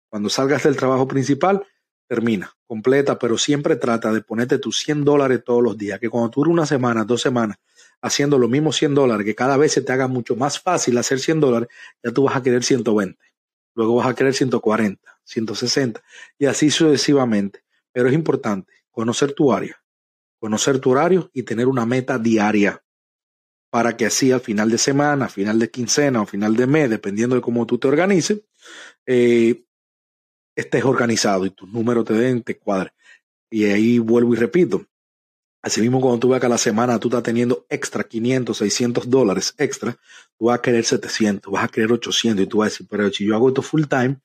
cuando 0.08 0.28
salgas 0.30 0.62
del 0.62 0.76
trabajo 0.76 1.06
principal, 1.06 1.64
termina, 2.08 2.50
completa, 2.66 3.18
pero 3.18 3.36
siempre 3.36 3.76
trata 3.76 4.12
de 4.12 4.22
ponerte 4.22 4.58
tus 4.58 4.78
100 4.78 5.04
dólares 5.04 5.42
todos 5.44 5.62
los 5.62 5.76
días, 5.76 6.00
que 6.00 6.08
cuando 6.08 6.30
tú 6.30 6.42
una 6.42 6.66
semana, 6.66 7.04
dos 7.04 7.20
semanas, 7.20 7.58
haciendo 8.00 8.38
lo 8.38 8.48
mismo 8.48 8.72
100 8.72 8.94
dólares, 8.94 9.24
que 9.24 9.34
cada 9.34 9.56
vez 9.56 9.72
se 9.72 9.82
te 9.82 9.92
haga 9.92 10.08
mucho 10.08 10.36
más 10.36 10.60
fácil 10.60 10.96
hacer 10.98 11.18
100 11.18 11.40
dólares, 11.40 11.68
ya 12.02 12.12
tú 12.12 12.24
vas 12.24 12.36
a 12.36 12.42
querer 12.42 12.62
120, 12.62 13.18
luego 13.74 13.96
vas 13.96 14.08
a 14.08 14.14
querer 14.14 14.34
140, 14.34 15.20
160 15.24 16.02
y 16.38 16.46
así 16.46 16.70
sucesivamente. 16.70 17.64
Pero 17.92 18.08
es 18.08 18.14
importante 18.14 18.72
conocer 18.90 19.32
tu 19.32 19.52
área, 19.52 19.82
conocer 20.38 20.78
tu 20.78 20.90
horario 20.90 21.30
y 21.32 21.42
tener 21.42 21.66
una 21.66 21.86
meta 21.86 22.18
diaria 22.18 22.82
para 23.70 23.96
que 23.96 24.06
así 24.06 24.32
al 24.32 24.40
final 24.40 24.70
de 24.70 24.78
semana, 24.78 25.28
final 25.28 25.58
de 25.58 25.70
quincena 25.70 26.22
o 26.22 26.26
final 26.26 26.56
de 26.56 26.66
mes, 26.66 26.90
dependiendo 26.90 27.36
de 27.36 27.42
cómo 27.42 27.66
tú 27.66 27.78
te 27.78 27.88
organices, 27.88 28.40
eh, 29.06 29.64
estés 30.56 30.84
organizado 30.84 31.44
y 31.44 31.50
tus 31.50 31.68
números 31.68 32.04
te 32.04 32.14
den, 32.14 32.42
te 32.42 32.58
cuadren. 32.58 32.92
Y 33.50 33.64
ahí 33.64 33.98
vuelvo 33.98 34.34
y 34.34 34.36
repito, 34.36 34.86
Así 35.60 35.80
mismo, 35.80 36.00
cuando 36.00 36.20
tú 36.20 36.28
veas 36.28 36.40
que 36.40 36.46
a 36.46 36.50
la 36.50 36.58
semana 36.58 36.98
tú 37.00 37.08
estás 37.08 37.24
teniendo 37.24 37.66
extra 37.68 38.04
500, 38.04 38.56
600 38.56 39.10
dólares 39.10 39.54
extra, 39.58 39.98
tú 40.38 40.46
vas 40.46 40.58
a 40.58 40.62
querer 40.62 40.84
700, 40.84 41.52
vas 41.52 41.64
a 41.64 41.68
querer 41.68 41.92
800 41.92 42.44
y 42.44 42.46
tú 42.46 42.58
vas 42.58 42.66
a 42.66 42.70
decir, 42.70 42.86
pero 42.88 43.10
si 43.10 43.26
yo 43.26 43.34
hago 43.34 43.48
esto 43.48 43.62
full 43.62 43.84
time, 43.84 44.20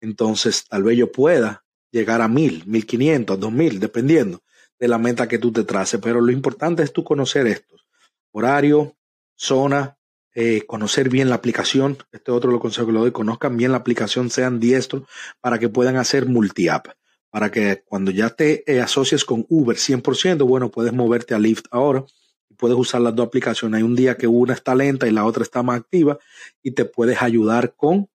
entonces 0.00 0.66
tal 0.68 0.82
vez 0.82 0.98
yo 0.98 1.10
pueda 1.10 1.64
llegar 1.90 2.20
a 2.20 2.28
1000, 2.28 2.66
1500, 2.66 3.40
2000, 3.40 3.80
dependiendo 3.80 4.42
de 4.78 4.88
la 4.88 4.98
meta 4.98 5.26
que 5.26 5.38
tú 5.38 5.52
te 5.52 5.64
traces. 5.64 6.00
Pero 6.02 6.20
lo 6.20 6.32
importante 6.32 6.82
es 6.82 6.92
tú 6.92 7.02
conocer 7.02 7.46
estos. 7.46 7.86
Horario, 8.32 8.96
zona, 9.36 9.96
eh, 10.34 10.66
conocer 10.66 11.08
bien 11.08 11.30
la 11.30 11.36
aplicación. 11.36 11.96
Este 12.12 12.30
otro 12.30 12.50
lo 12.50 12.60
consejo 12.60 12.88
que 12.88 12.92
lo 12.92 13.00
doy. 13.00 13.12
Conozcan 13.12 13.56
bien 13.56 13.72
la 13.72 13.78
aplicación, 13.78 14.28
sean 14.28 14.60
diestros 14.60 15.04
para 15.40 15.58
que 15.58 15.68
puedan 15.70 15.96
hacer 15.96 16.26
multi-app 16.26 16.88
para 17.34 17.50
que 17.50 17.82
cuando 17.84 18.12
ya 18.12 18.30
te 18.30 18.62
eh, 18.64 18.80
asocies 18.80 19.24
con 19.24 19.44
Uber 19.48 19.76
100%, 19.76 20.46
bueno, 20.46 20.70
puedes 20.70 20.92
moverte 20.92 21.34
a 21.34 21.38
Lyft 21.40 21.64
ahora 21.72 22.04
y 22.48 22.54
puedes 22.54 22.78
usar 22.78 23.00
las 23.00 23.12
dos 23.12 23.26
aplicaciones. 23.26 23.78
Hay 23.78 23.82
un 23.82 23.96
día 23.96 24.16
que 24.16 24.28
una 24.28 24.54
está 24.54 24.72
lenta 24.72 25.08
y 25.08 25.10
la 25.10 25.24
otra 25.24 25.42
está 25.42 25.60
más 25.64 25.80
activa 25.80 26.16
y 26.62 26.70
te 26.70 26.84
puedes 26.84 27.20
ayudar 27.20 27.74
con, 27.74 28.08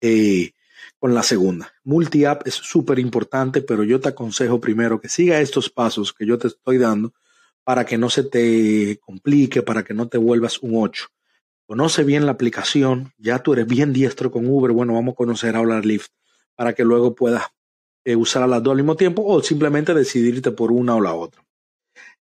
eh, 0.00 0.52
con 0.98 1.12
la 1.12 1.22
segunda. 1.22 1.70
Multi-app 1.84 2.46
es 2.46 2.54
súper 2.54 3.00
importante, 3.00 3.60
pero 3.60 3.84
yo 3.84 4.00
te 4.00 4.08
aconsejo 4.08 4.62
primero 4.62 4.98
que 4.98 5.10
siga 5.10 5.42
estos 5.42 5.68
pasos 5.68 6.14
que 6.14 6.24
yo 6.24 6.38
te 6.38 6.48
estoy 6.48 6.78
dando 6.78 7.12
para 7.64 7.84
que 7.84 7.98
no 7.98 8.08
se 8.08 8.22
te 8.22 8.98
complique, 9.04 9.60
para 9.60 9.84
que 9.84 9.92
no 9.92 10.08
te 10.08 10.16
vuelvas 10.16 10.60
un 10.60 10.70
8. 10.74 11.08
conoce 11.66 12.02
bien 12.02 12.24
la 12.24 12.32
aplicación, 12.32 13.12
ya 13.18 13.40
tú 13.40 13.52
eres 13.52 13.66
bien 13.66 13.92
diestro 13.92 14.30
con 14.30 14.46
Uber, 14.46 14.72
bueno, 14.72 14.94
vamos 14.94 15.12
a 15.12 15.16
conocer 15.16 15.54
ahora 15.54 15.80
Lyft 15.80 16.12
para 16.54 16.72
que 16.72 16.82
luego 16.82 17.14
puedas 17.14 17.42
eh, 18.06 18.14
usar 18.14 18.44
a 18.44 18.46
las 18.46 18.62
dos 18.62 18.70
al 18.70 18.76
mismo 18.76 18.94
tiempo 18.94 19.24
o 19.26 19.42
simplemente 19.42 19.92
decidirte 19.92 20.52
por 20.52 20.70
una 20.70 20.94
o 20.94 21.00
la 21.00 21.12
otra. 21.12 21.44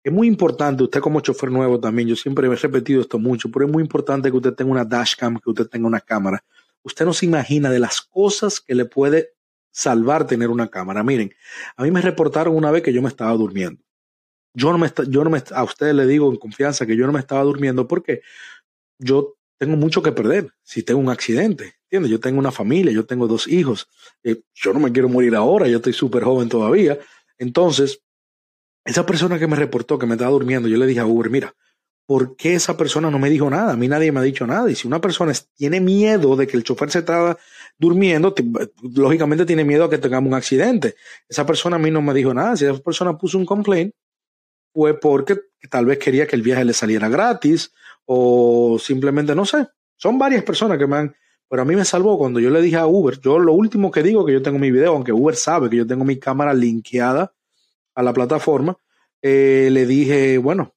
Es 0.02 0.14
muy 0.14 0.28
importante, 0.28 0.82
usted 0.82 1.02
como 1.02 1.20
chofer 1.20 1.52
nuevo 1.52 1.78
también, 1.78 2.08
yo 2.08 2.16
siempre 2.16 2.48
he 2.48 2.56
repetido 2.56 3.02
esto 3.02 3.20
mucho, 3.20 3.52
pero 3.52 3.66
es 3.66 3.72
muy 3.72 3.84
importante 3.84 4.32
que 4.32 4.38
usted 4.38 4.54
tenga 4.54 4.72
una 4.72 4.86
dashcam, 4.86 5.38
que 5.42 5.50
usted 5.50 5.68
tenga 5.68 5.86
una 5.86 6.00
cámara. 6.00 6.42
Usted 6.84 7.04
no 7.04 7.12
se 7.12 7.26
imagina 7.26 7.70
de 7.70 7.80
las 7.80 8.00
cosas 8.02 8.62
que 8.62 8.76
le 8.76 8.86
puede 8.86 9.34
salvar 9.72 10.26
tener 10.26 10.50
una 10.50 10.70
cámara. 10.70 11.04
Miren, 11.04 11.34
a 11.76 11.84
mí 11.84 11.92
me 11.92 12.02
reportaron 12.02 12.56
una 12.56 12.72
vez 12.72 12.82
que 12.82 12.94
yo 12.94 13.02
me 13.02 13.10
estaba 13.10 13.34
durmiendo. 13.34 13.84
Yo 14.54 14.72
no 14.72 14.78
me, 14.78 14.90
yo 15.10 15.24
no 15.26 15.30
me, 15.30 15.44
a 15.54 15.64
ustedes 15.66 15.96
le 15.96 16.08
digo 16.08 16.32
en 16.32 16.38
confianza 16.38 16.86
que 16.86 16.96
yo 16.96 17.06
no 17.06 17.12
me 17.12 17.20
estaba 17.20 17.44
durmiendo 17.44 17.90
porque 17.90 18.22
yo 19.00 19.36
tengo 19.58 19.76
mucho 19.76 20.02
que 20.02 20.14
perder 20.14 20.54
si 20.62 20.82
tengo 20.82 21.02
un 21.02 21.10
accidente. 21.10 21.76
¿Entiendes? 21.94 22.10
Yo 22.10 22.20
tengo 22.20 22.40
una 22.40 22.52
familia, 22.52 22.92
yo 22.92 23.06
tengo 23.06 23.28
dos 23.28 23.48
hijos. 23.48 23.88
Eh, 24.24 24.42
yo 24.56 24.74
no 24.74 24.80
me 24.80 24.92
quiero 24.92 25.10
morir 25.10 25.36
ahora, 25.36 25.68
yo 25.68 25.78
estoy 25.78 25.94
súper 25.94 26.24
joven 26.24 26.50
todavía. 26.50 26.98
Entonces, 27.38 28.02
esa 28.84 29.06
persona 29.06 29.38
que 29.38 29.46
me 29.46 29.56
reportó 29.56 30.00
que 30.00 30.08
me 30.08 30.14
estaba 30.14 30.32
durmiendo, 30.32 30.68
yo 30.68 30.78
le 30.78 30.88
dije 30.88 31.02
a 31.02 31.06
Uber, 31.06 31.30
mira, 31.30 31.54
¿por 32.08 32.36
qué 32.36 32.56
esa 32.56 32.76
persona 32.76 33.12
no 33.12 33.20
me 33.20 33.30
dijo 33.30 33.48
nada? 33.48 33.74
A 33.74 33.78
mí 33.78 33.88
nadie 33.88 34.12
me 34.12 34.22
ha 34.22 34.24
dicho 34.24 34.48
nada. 34.48 34.72
Y 34.72 34.76
si 34.76 34.88
una 34.88 35.00
persona 35.00 35.34
tiene 35.56 35.82
miedo 35.82 36.36
de 36.36 36.48
que 36.48 36.58
el 36.58 36.64
chofer 36.64 36.90
se 36.90 36.98
estaba 36.98 37.38
durmiendo, 37.78 38.34
lógicamente 38.96 39.46
tiene 39.46 39.64
miedo 39.64 39.84
a 39.84 39.90
que 39.92 40.00
tengamos 40.00 40.30
un 40.30 40.34
accidente. 40.34 40.96
Esa 41.30 41.46
persona 41.46 41.76
a 41.76 41.80
mí 41.80 41.92
no 41.92 42.02
me 42.02 42.16
dijo 42.16 42.34
nada. 42.34 42.58
Si 42.58 42.66
esa 42.66 42.80
persona 42.80 43.16
puso 43.20 43.38
un 43.38 43.46
complaint, 43.46 43.94
fue 44.74 45.00
porque 45.00 45.40
tal 45.70 45.86
vez 45.86 46.00
quería 46.00 46.26
que 46.26 46.36
el 46.36 46.42
viaje 46.42 46.66
le 46.66 46.74
saliera 46.74 47.08
gratis 47.08 47.72
o 48.06 48.80
simplemente 48.80 49.36
no 49.36 49.46
sé. 49.46 49.68
Son 49.96 50.18
varias 50.18 50.44
personas 50.44 50.80
que 50.80 50.88
me 50.88 50.98
han, 50.98 51.16
pero 51.50 51.62
a 51.62 51.66
mí 51.66 51.76
me 51.76 51.86
salvó 51.86 52.18
cuando 52.18 52.40
yo 52.40 52.50
le 52.50 52.62
dije 52.62 52.78
a 52.78 52.88
Uber, 52.88 53.20
yo 53.20 53.40
lo 53.40 53.54
último 53.54 53.92
que 53.92 54.04
digo 54.04 54.26
que 54.26 54.34
yo 54.34 54.42
tengo 54.42 54.60
mi 54.60 54.72
video, 54.72 54.94
aunque 54.94 55.12
Uber 55.12 55.36
sabe 55.36 55.70
que 55.70 55.78
yo 55.78 55.88
tengo 55.88 56.04
mi 56.04 56.18
cámara 56.18 56.54
linkeada 56.54 57.34
a 57.96 58.04
la 58.04 58.14
plataforma, 58.14 58.78
eh, 59.22 59.70
le 59.72 59.86
dije, 59.86 60.38
bueno, 60.38 60.74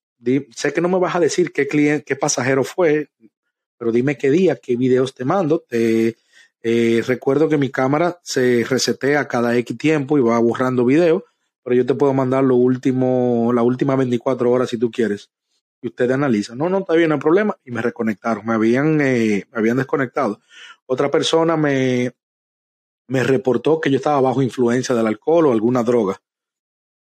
sé 0.54 0.72
que 0.72 0.80
no 0.80 0.88
me 0.88 0.98
vas 0.98 1.16
a 1.16 1.20
decir 1.20 1.52
qué 1.52 1.66
cliente, 1.66 2.04
qué 2.04 2.16
pasajero 2.16 2.64
fue, 2.64 3.10
pero 3.78 3.92
dime 3.92 4.18
qué 4.18 4.30
día, 4.30 4.56
qué 4.56 4.76
videos 4.76 5.14
te 5.14 5.24
mando. 5.24 5.64
Te, 5.68 6.16
eh, 6.62 7.02
recuerdo 7.06 7.48
que 7.48 7.58
mi 7.58 7.70
cámara 7.70 8.18
se 8.22 8.64
resetea 8.68 9.28
cada 9.28 9.56
X 9.56 9.78
tiempo 9.78 10.18
y 10.18 10.20
va 10.20 10.38
borrando 10.38 10.84
videos, 10.84 11.22
pero 11.62 11.76
yo 11.76 11.86
te 11.86 11.94
puedo 11.94 12.12
mandar 12.12 12.44
lo 12.44 12.56
último, 12.56 13.52
la 13.54 13.62
última 13.62 13.96
24 13.96 14.50
horas 14.50 14.70
si 14.70 14.78
tú 14.78 14.90
quieres 14.90 15.30
ustedes 15.88 16.12
analizan. 16.12 16.58
No, 16.58 16.68
no, 16.68 16.78
está 16.78 16.94
bien, 16.94 17.08
no 17.08 17.16
hay 17.16 17.20
problema. 17.20 17.56
Y 17.64 17.70
me 17.70 17.82
reconectaron, 17.82 18.46
me 18.46 18.54
habían, 18.54 19.00
eh, 19.00 19.46
me 19.50 19.58
habían 19.58 19.76
desconectado. 19.76 20.40
Otra 20.86 21.10
persona 21.10 21.56
me, 21.56 22.12
me 23.08 23.22
reportó 23.22 23.80
que 23.80 23.90
yo 23.90 23.96
estaba 23.96 24.20
bajo 24.20 24.42
influencia 24.42 24.94
del 24.94 25.06
alcohol 25.06 25.46
o 25.46 25.52
alguna 25.52 25.82
droga. 25.82 26.20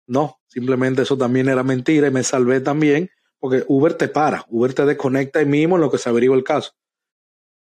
No, 0.07 0.41
simplemente 0.47 1.03
eso 1.03 1.17
también 1.17 1.49
era 1.49 1.62
mentira 1.62 2.09
y 2.09 2.11
me 2.11 2.23
salvé 2.23 2.61
también 2.61 3.11
porque 3.45 3.62
Uber 3.69 3.93
te 3.93 4.09
para, 4.09 4.47
Uber 4.49 4.73
te 4.73 4.87
desconecta 4.87 5.38
ahí 5.38 5.45
mismo 5.45 5.75
en 5.75 5.83
lo 5.83 5.91
que 5.91 5.99
se 5.99 6.09
averigua 6.09 6.35
el 6.35 6.45
caso. 6.45 6.73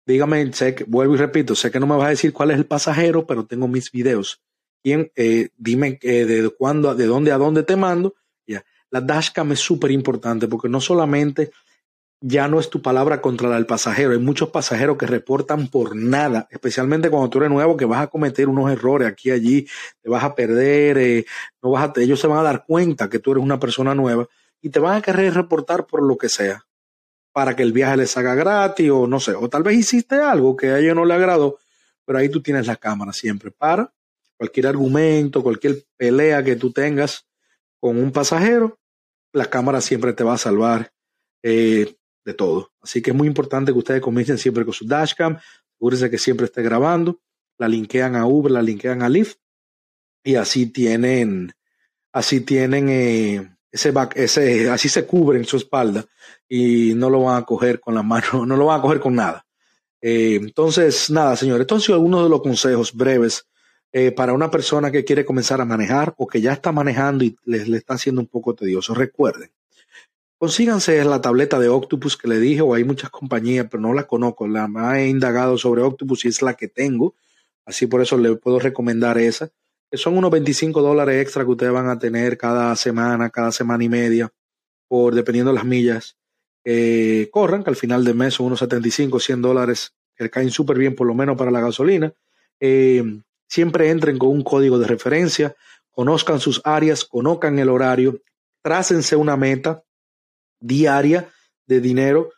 Dígame, 0.06 0.53
sé 0.53 0.75
que, 0.75 0.86
vuelvo 0.86 1.15
y 1.15 1.18
repito, 1.18 1.56
sé 1.56 1.72
que 1.72 1.80
no 1.82 1.88
me 1.88 1.98
vas 1.98 2.06
a 2.06 2.12
decir 2.12 2.32
cuál 2.32 2.51
es 2.51 2.58
el 2.58 2.65
pasajero, 2.65 3.27
pero 3.27 3.46
tengo 3.46 3.68
mis 3.68 3.92
videos. 3.92 4.42
¿Quién? 4.82 5.12
Eh, 5.18 5.50
dime 5.58 6.00
eh, 6.01 6.24
de 6.24 6.50
cuándo, 6.51 6.96
de 6.96 7.06
dónde 7.06 7.34
a 7.34 7.38
dónde 7.38 7.63
te 7.63 7.75
mando. 7.75 8.15
La 8.94 9.02
dashcam 9.02 9.52
es 9.52 9.60
súper 9.60 9.90
importante 9.90 10.48
porque 10.48 10.70
no 10.70 10.80
solamente 10.80 11.50
ya 12.22 12.48
no 12.48 12.60
es 12.60 12.70
tu 12.70 12.80
palabra 12.80 13.22
contra 13.22 13.58
el 13.58 13.66
pasajero. 13.66 14.12
Hay 14.12 14.20
muchos 14.20 14.50
pasajeros 14.50 15.00
que 15.00 15.08
reportan 15.08 15.68
por 15.68 15.96
nada, 15.96 16.48
especialmente 16.52 17.10
cuando 17.10 17.28
tú 17.32 17.40
eres 17.40 17.50
nuevo, 17.50 17.76
que 17.76 17.86
vas 17.86 18.04
a 18.04 18.08
cometer 18.08 18.48
unos 18.48 18.72
errores 18.72 19.08
aquí 19.08 19.32
allí, 19.32 19.68
te 20.00 20.10
vas 20.12 20.24
a 20.24 20.36
perder, 20.36 21.00
eh, 21.00 21.26
no 21.64 21.72
vas 21.72 21.90
a, 21.90 22.02
ellos 22.02 22.20
se 22.20 22.28
van 22.28 22.38
a 22.38 22.44
dar 22.44 22.66
cuenta 22.68 23.10
que 23.10 23.18
tú 23.18 23.32
eres 23.32 23.44
una 23.44 23.60
persona 23.60 23.96
nueva 23.96 24.28
y 24.62 24.70
te 24.70 24.78
van 24.78 24.98
a 24.98 25.02
querer 25.02 25.34
reportar 25.34 25.88
por 25.88 26.04
lo 26.04 26.16
que 26.16 26.30
sea, 26.30 26.64
para 27.32 27.56
que 27.56 27.64
el 27.64 27.74
viaje 27.74 27.98
les 27.98 28.16
haga 28.16 28.36
gratis 28.36 28.92
o 28.92 29.08
no 29.08 29.20
sé, 29.20 29.34
o 29.34 29.50
tal 29.50 29.64
vez 29.64 29.76
hiciste 29.76 30.18
algo 30.18 30.56
que 30.56 30.68
a 30.68 30.78
ellos 30.78 30.96
no 30.96 31.04
le 31.04 31.16
agradó, 31.16 31.58
pero 32.06 32.20
ahí 32.20 32.30
tú 32.30 32.44
tienes 32.44 32.68
la 32.68 32.76
cámara 32.76 33.12
siempre 33.12 33.50
para 33.50 33.92
cualquier 34.38 34.68
argumento, 34.68 35.42
cualquier 35.42 35.84
pelea 35.98 36.44
que 36.44 36.56
tú 36.56 36.72
tengas 36.72 37.26
con 37.80 37.98
un 37.98 38.12
pasajero, 38.12 38.78
la 39.34 39.46
cámara 39.46 39.82
siempre 39.82 40.13
te 40.13 40.24
va 40.24 40.36
a 40.36 40.38
salvar. 40.38 40.94
Eh, 41.42 41.98
de 42.25 42.34
todo. 42.34 42.72
Así 42.82 43.02
que 43.02 43.12
es 43.12 43.16
muy 43.16 43.28
importante 43.28 43.72
que 43.72 43.78
ustedes 43.78 44.02
comiencen 44.02 44.38
siempre 44.38 44.63
con 44.63 44.74
su 44.74 44.86
dashcam, 44.86 45.38
asegúrense 45.75 46.10
que 46.10 46.18
siempre 46.18 46.46
esté 46.46 46.62
grabando, 46.62 47.20
la 47.58 47.68
linkean 47.68 48.16
a 48.16 48.25
Uber, 48.25 48.52
la 48.52 48.62
linkean 48.62 49.02
a 49.02 49.10
Lyft 49.10 49.38
y 50.24 50.36
así 50.36 50.68
tienen, 50.68 51.54
así 52.12 52.42
tienen 52.42 52.90
eh, 52.90 53.56
ese, 53.72 53.92
back, 53.92 54.16
ese, 54.16 54.70
así 54.70 54.90
se 54.90 55.06
cubren 55.06 55.46
su 55.46 55.58
espalda 55.58 56.06
y 56.48 56.94
no 56.96 57.10
lo 57.10 57.24
van 57.24 57.42
a 57.42 57.46
coger 57.46 57.80
con 57.80 57.96
la 57.96 58.04
mano, 58.04 58.25
no 58.46 58.56
lo 58.56 58.68
van 58.68 58.80
a 58.80 58.82
coger 58.82 59.00
con 59.00 59.16
nada. 59.16 59.46
Eh, 60.02 60.36
entonces, 60.36 61.10
nada, 61.10 61.36
señores, 61.36 61.62
estos 61.62 61.78
han 61.78 61.82
sido 61.82 61.96
algunos 61.96 62.24
de 62.24 62.30
los 62.30 62.42
consejos 62.42 62.94
breves 62.94 63.46
eh, 63.94 64.12
para 64.12 64.34
una 64.34 64.52
persona 64.52 64.92
que 64.92 65.06
quiere 65.06 65.24
comenzar 65.24 65.62
a 65.62 65.66
manejar 65.66 66.14
o 66.18 66.28
que 66.28 66.42
ya 66.42 66.52
está 66.52 66.74
manejando 66.74 67.24
y 67.24 67.38
le, 67.46 67.66
le 67.66 67.78
está 67.78 67.94
haciendo 67.94 68.20
un 68.20 68.28
poco 68.28 68.54
tedioso. 68.54 68.94
Recuerden, 68.94 69.52
Consíganse 70.44 71.02
la 71.06 71.22
tableta 71.22 71.58
de 71.58 71.70
Octopus 71.70 72.18
que 72.18 72.28
le 72.28 72.38
dije, 72.38 72.60
o 72.60 72.74
hay 72.74 72.84
muchas 72.84 73.10
compañías, 73.10 73.66
pero 73.72 73.80
no 73.80 73.94
la 73.94 74.04
conozco. 74.04 74.46
La 74.46 74.68
más 74.68 74.98
he 74.98 75.08
indagado 75.08 75.58
sobre 75.58 75.84
Octopus 75.84 76.26
y 76.26 76.28
es 76.28 76.42
la 76.42 76.56
que 76.56 76.68
tengo. 76.68 77.16
Así 77.66 77.88
por 77.88 78.02
eso 78.02 78.18
le 78.18 78.36
puedo 78.36 78.60
recomendar 78.60 79.18
esa. 79.18 79.52
Que 79.90 79.98
son 79.98 80.18
unos 80.18 80.30
25 80.32 80.82
dólares 80.82 81.22
extra 81.22 81.46
que 81.46 81.52
ustedes 81.52 81.72
van 81.72 81.88
a 81.88 81.98
tener 81.98 82.38
cada 82.38 82.76
semana, 82.76 83.30
cada 83.30 83.54
semana 83.54 83.86
y 83.86 83.88
media, 83.88 84.34
por 84.90 85.16
dependiendo 85.16 85.52
de 85.52 85.56
las 85.56 85.64
millas 85.64 86.18
que 86.62 87.30
corran, 87.32 87.64
que 87.64 87.70
al 87.70 87.78
final 87.78 88.04
de 88.04 88.14
mes 88.14 88.34
son 88.34 88.48
unos 88.48 88.60
75, 88.60 89.22
100 89.22 89.42
dólares 89.42 89.94
que 90.14 90.30
caen 90.30 90.52
súper 90.52 90.78
bien, 90.78 90.94
por 90.94 91.08
lo 91.08 91.14
menos 91.14 91.38
para 91.38 91.52
la 91.52 91.62
gasolina. 91.62 92.12
Eh, 92.60 93.02
siempre 93.48 93.90
entren 93.90 94.18
con 94.18 94.30
un 94.30 94.44
código 94.44 94.80
de 94.80 94.88
referencia, 94.88 95.56
conozcan 95.92 96.40
sus 96.40 96.62
áreas, 96.64 97.06
conozcan 97.06 97.60
el 97.60 97.70
horario, 97.70 98.22
trácense 98.62 99.16
una 99.16 99.38
meta 99.38 99.84
diaria 100.60 101.30
de 101.66 101.82
dinero 101.82 102.32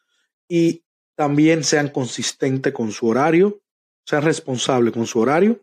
y 0.48 0.84
también 1.16 1.64
sean 1.64 1.90
consistentes 1.90 2.74
con 2.74 2.92
su 2.92 3.08
horario, 3.08 3.62
sean 4.06 4.24
responsables 4.24 4.94
con 4.94 5.06
su 5.08 5.20
horario 5.20 5.62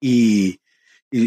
y, 0.00 0.60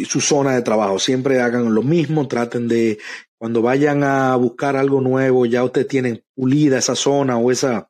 su 0.08 0.22
zona 0.22 0.53
de 0.53 0.62
trabajo. 0.62 1.00
Siempre 1.00 1.41
hagan 1.41 1.74
lo 1.74 1.82
mismo, 1.82 2.27
traten 2.27 2.68
de, 2.68 3.00
cuando 3.39 3.63
vayan 3.63 4.03
a 4.03 4.36
buscar 4.36 4.75
algo 4.75 5.01
nuevo, 5.01 5.48
ya 5.48 5.63
ustedes 5.63 5.88
tienen 5.88 6.24
pulida 6.36 6.77
esa 6.77 6.94
zona 6.94 7.38
o 7.38 7.50
esa, 7.50 7.89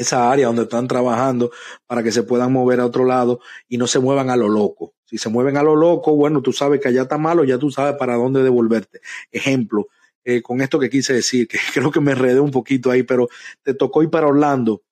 esa 0.00 0.30
área 0.30 0.46
donde 0.46 0.62
están 0.62 0.88
trabajando 0.88 1.50
para 1.86 2.02
que 2.02 2.10
se 2.10 2.22
puedan 2.22 2.52
mover 2.52 2.80
a 2.80 2.86
otro 2.86 3.04
lado 3.04 3.40
y 3.68 3.76
no 3.76 3.86
se 3.86 3.98
muevan 3.98 4.30
a 4.30 4.36
lo 4.36 4.48
loco. 4.48 4.94
Si 5.04 5.18
se 5.18 5.28
mueven 5.28 5.58
a 5.58 5.62
lo 5.62 5.76
loco, 5.76 6.16
bueno, 6.16 6.40
tú 6.40 6.52
sabes 6.52 6.80
que 6.80 6.88
allá 6.88 7.02
está 7.02 7.18
malo, 7.18 7.44
ya 7.44 7.58
tú 7.58 7.70
sabes 7.70 7.96
para 7.96 8.14
dónde 8.16 8.42
devolverte. 8.42 9.00
Ejemplo, 9.30 9.88
eh, 10.24 10.40
con 10.40 10.62
esto 10.62 10.78
que 10.78 10.88
quise 10.88 11.12
decir, 11.12 11.46
que 11.46 11.58
creo 11.74 11.90
que 11.90 12.00
me 12.00 12.12
enredé 12.12 12.40
un 12.40 12.50
poquito 12.50 12.90
ahí, 12.90 13.02
pero 13.02 13.28
te 13.62 13.74
tocó 13.74 14.02
ir 14.02 14.08
para 14.08 14.26
Orlando. 14.26 14.82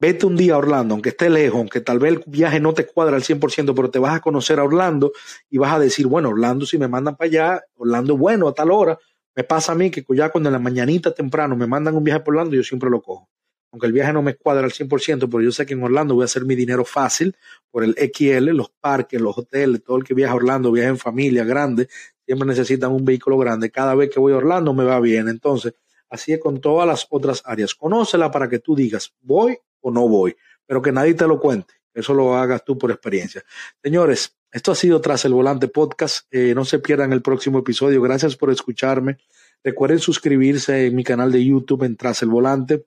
Vete 0.00 0.26
un 0.26 0.36
día 0.36 0.54
a 0.54 0.58
Orlando, 0.58 0.94
aunque 0.94 1.10
esté 1.10 1.28
lejos, 1.28 1.58
aunque 1.58 1.80
tal 1.80 1.98
vez 1.98 2.14
el 2.14 2.22
viaje 2.26 2.58
no 2.58 2.72
te 2.72 2.86
cuadra 2.86 3.16
al 3.16 3.22
100%, 3.22 3.74
pero 3.74 3.90
te 3.90 3.98
vas 3.98 4.14
a 4.16 4.20
conocer 4.20 4.58
a 4.60 4.64
Orlando 4.64 5.12
y 5.50 5.58
vas 5.58 5.74
a 5.74 5.78
decir, 5.78 6.06
bueno, 6.06 6.30
Orlando 6.30 6.64
si 6.64 6.78
me 6.78 6.88
mandan 6.88 7.16
para 7.16 7.28
allá, 7.28 7.62
Orlando 7.76 8.16
bueno 8.16 8.48
a 8.48 8.54
tal 8.54 8.70
hora, 8.70 8.98
me 9.36 9.44
pasa 9.44 9.72
a 9.72 9.74
mí 9.74 9.90
que 9.90 10.04
ya 10.10 10.30
cuando 10.30 10.48
en 10.48 10.54
la 10.54 10.58
mañanita 10.58 11.12
temprano 11.12 11.54
me 11.54 11.66
mandan 11.66 11.96
un 11.96 12.04
viaje 12.04 12.20
por 12.20 12.34
Orlando, 12.34 12.56
yo 12.56 12.62
siempre 12.62 12.88
lo 12.88 13.02
cojo. 13.02 13.28
Aunque 13.74 13.88
el 13.88 13.92
viaje 13.92 14.12
no 14.12 14.22
me 14.22 14.36
cuadra 14.36 14.62
al 14.66 14.70
100%, 14.70 15.28
pero 15.28 15.40
yo 15.40 15.50
sé 15.50 15.66
que 15.66 15.74
en 15.74 15.82
Orlando 15.82 16.14
voy 16.14 16.22
a 16.22 16.26
hacer 16.26 16.44
mi 16.44 16.54
dinero 16.54 16.84
fácil 16.84 17.36
por 17.72 17.82
el 17.82 17.96
XL, 17.96 18.50
los 18.50 18.70
parques, 18.70 19.20
los 19.20 19.36
hoteles, 19.36 19.82
todo 19.82 19.96
el 19.96 20.04
que 20.04 20.14
viaja 20.14 20.32
a 20.32 20.36
Orlando, 20.36 20.70
viaja 20.70 20.90
en 20.90 20.96
familia 20.96 21.42
grande, 21.42 21.88
siempre 22.24 22.46
necesitan 22.46 22.92
un 22.92 23.04
vehículo 23.04 23.36
grande. 23.36 23.72
Cada 23.72 23.96
vez 23.96 24.10
que 24.10 24.20
voy 24.20 24.32
a 24.32 24.36
Orlando 24.36 24.72
me 24.74 24.84
va 24.84 25.00
bien. 25.00 25.28
Entonces, 25.28 25.74
así 26.08 26.32
es 26.32 26.38
con 26.38 26.60
todas 26.60 26.86
las 26.86 27.08
otras 27.10 27.42
áreas. 27.44 27.74
Conócela 27.74 28.30
para 28.30 28.48
que 28.48 28.60
tú 28.60 28.76
digas, 28.76 29.12
voy 29.22 29.58
o 29.80 29.90
no 29.90 30.06
voy, 30.06 30.36
pero 30.64 30.80
que 30.80 30.92
nadie 30.92 31.14
te 31.14 31.26
lo 31.26 31.40
cuente. 31.40 31.74
Eso 31.92 32.14
lo 32.14 32.36
hagas 32.36 32.64
tú 32.64 32.78
por 32.78 32.92
experiencia. 32.92 33.42
Señores, 33.82 34.36
esto 34.52 34.70
ha 34.70 34.76
sido 34.76 35.00
Tras 35.00 35.24
el 35.24 35.34
Volante 35.34 35.66
Podcast. 35.66 36.28
Eh, 36.30 36.54
no 36.54 36.64
se 36.64 36.78
pierdan 36.78 37.12
el 37.12 37.22
próximo 37.22 37.58
episodio. 37.58 38.00
Gracias 38.00 38.36
por 38.36 38.52
escucharme. 38.52 39.18
Recuerden 39.64 39.98
suscribirse 39.98 40.86
en 40.86 40.94
mi 40.94 41.02
canal 41.02 41.32
de 41.32 41.44
YouTube 41.44 41.82
en 41.82 41.96
Tras 41.96 42.22
el 42.22 42.28
Volante 42.28 42.84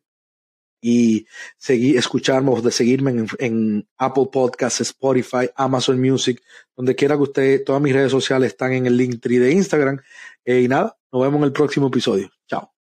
y 0.81 1.25
seguir, 1.57 1.97
escucharme 1.97 2.51
o 2.51 2.61
de 2.61 2.71
seguirme 2.71 3.25
en, 3.39 3.87
Apple 3.97 4.29
Podcasts, 4.31 4.81
Spotify, 4.81 5.49
Amazon 5.55 5.99
Music, 5.99 6.41
donde 6.75 6.95
quiera 6.95 7.15
que 7.15 7.23
usted, 7.23 7.63
todas 7.65 7.81
mis 7.81 7.93
redes 7.93 8.11
sociales 8.11 8.51
están 8.51 8.73
en 8.73 8.85
el 8.85 8.97
link 8.97 9.21
de 9.21 9.51
Instagram. 9.51 9.99
Eh, 10.45 10.61
y 10.61 10.67
nada, 10.67 10.97
nos 11.11 11.21
vemos 11.21 11.39
en 11.39 11.45
el 11.45 11.51
próximo 11.51 11.87
episodio. 11.87 12.29
Chao. 12.47 12.71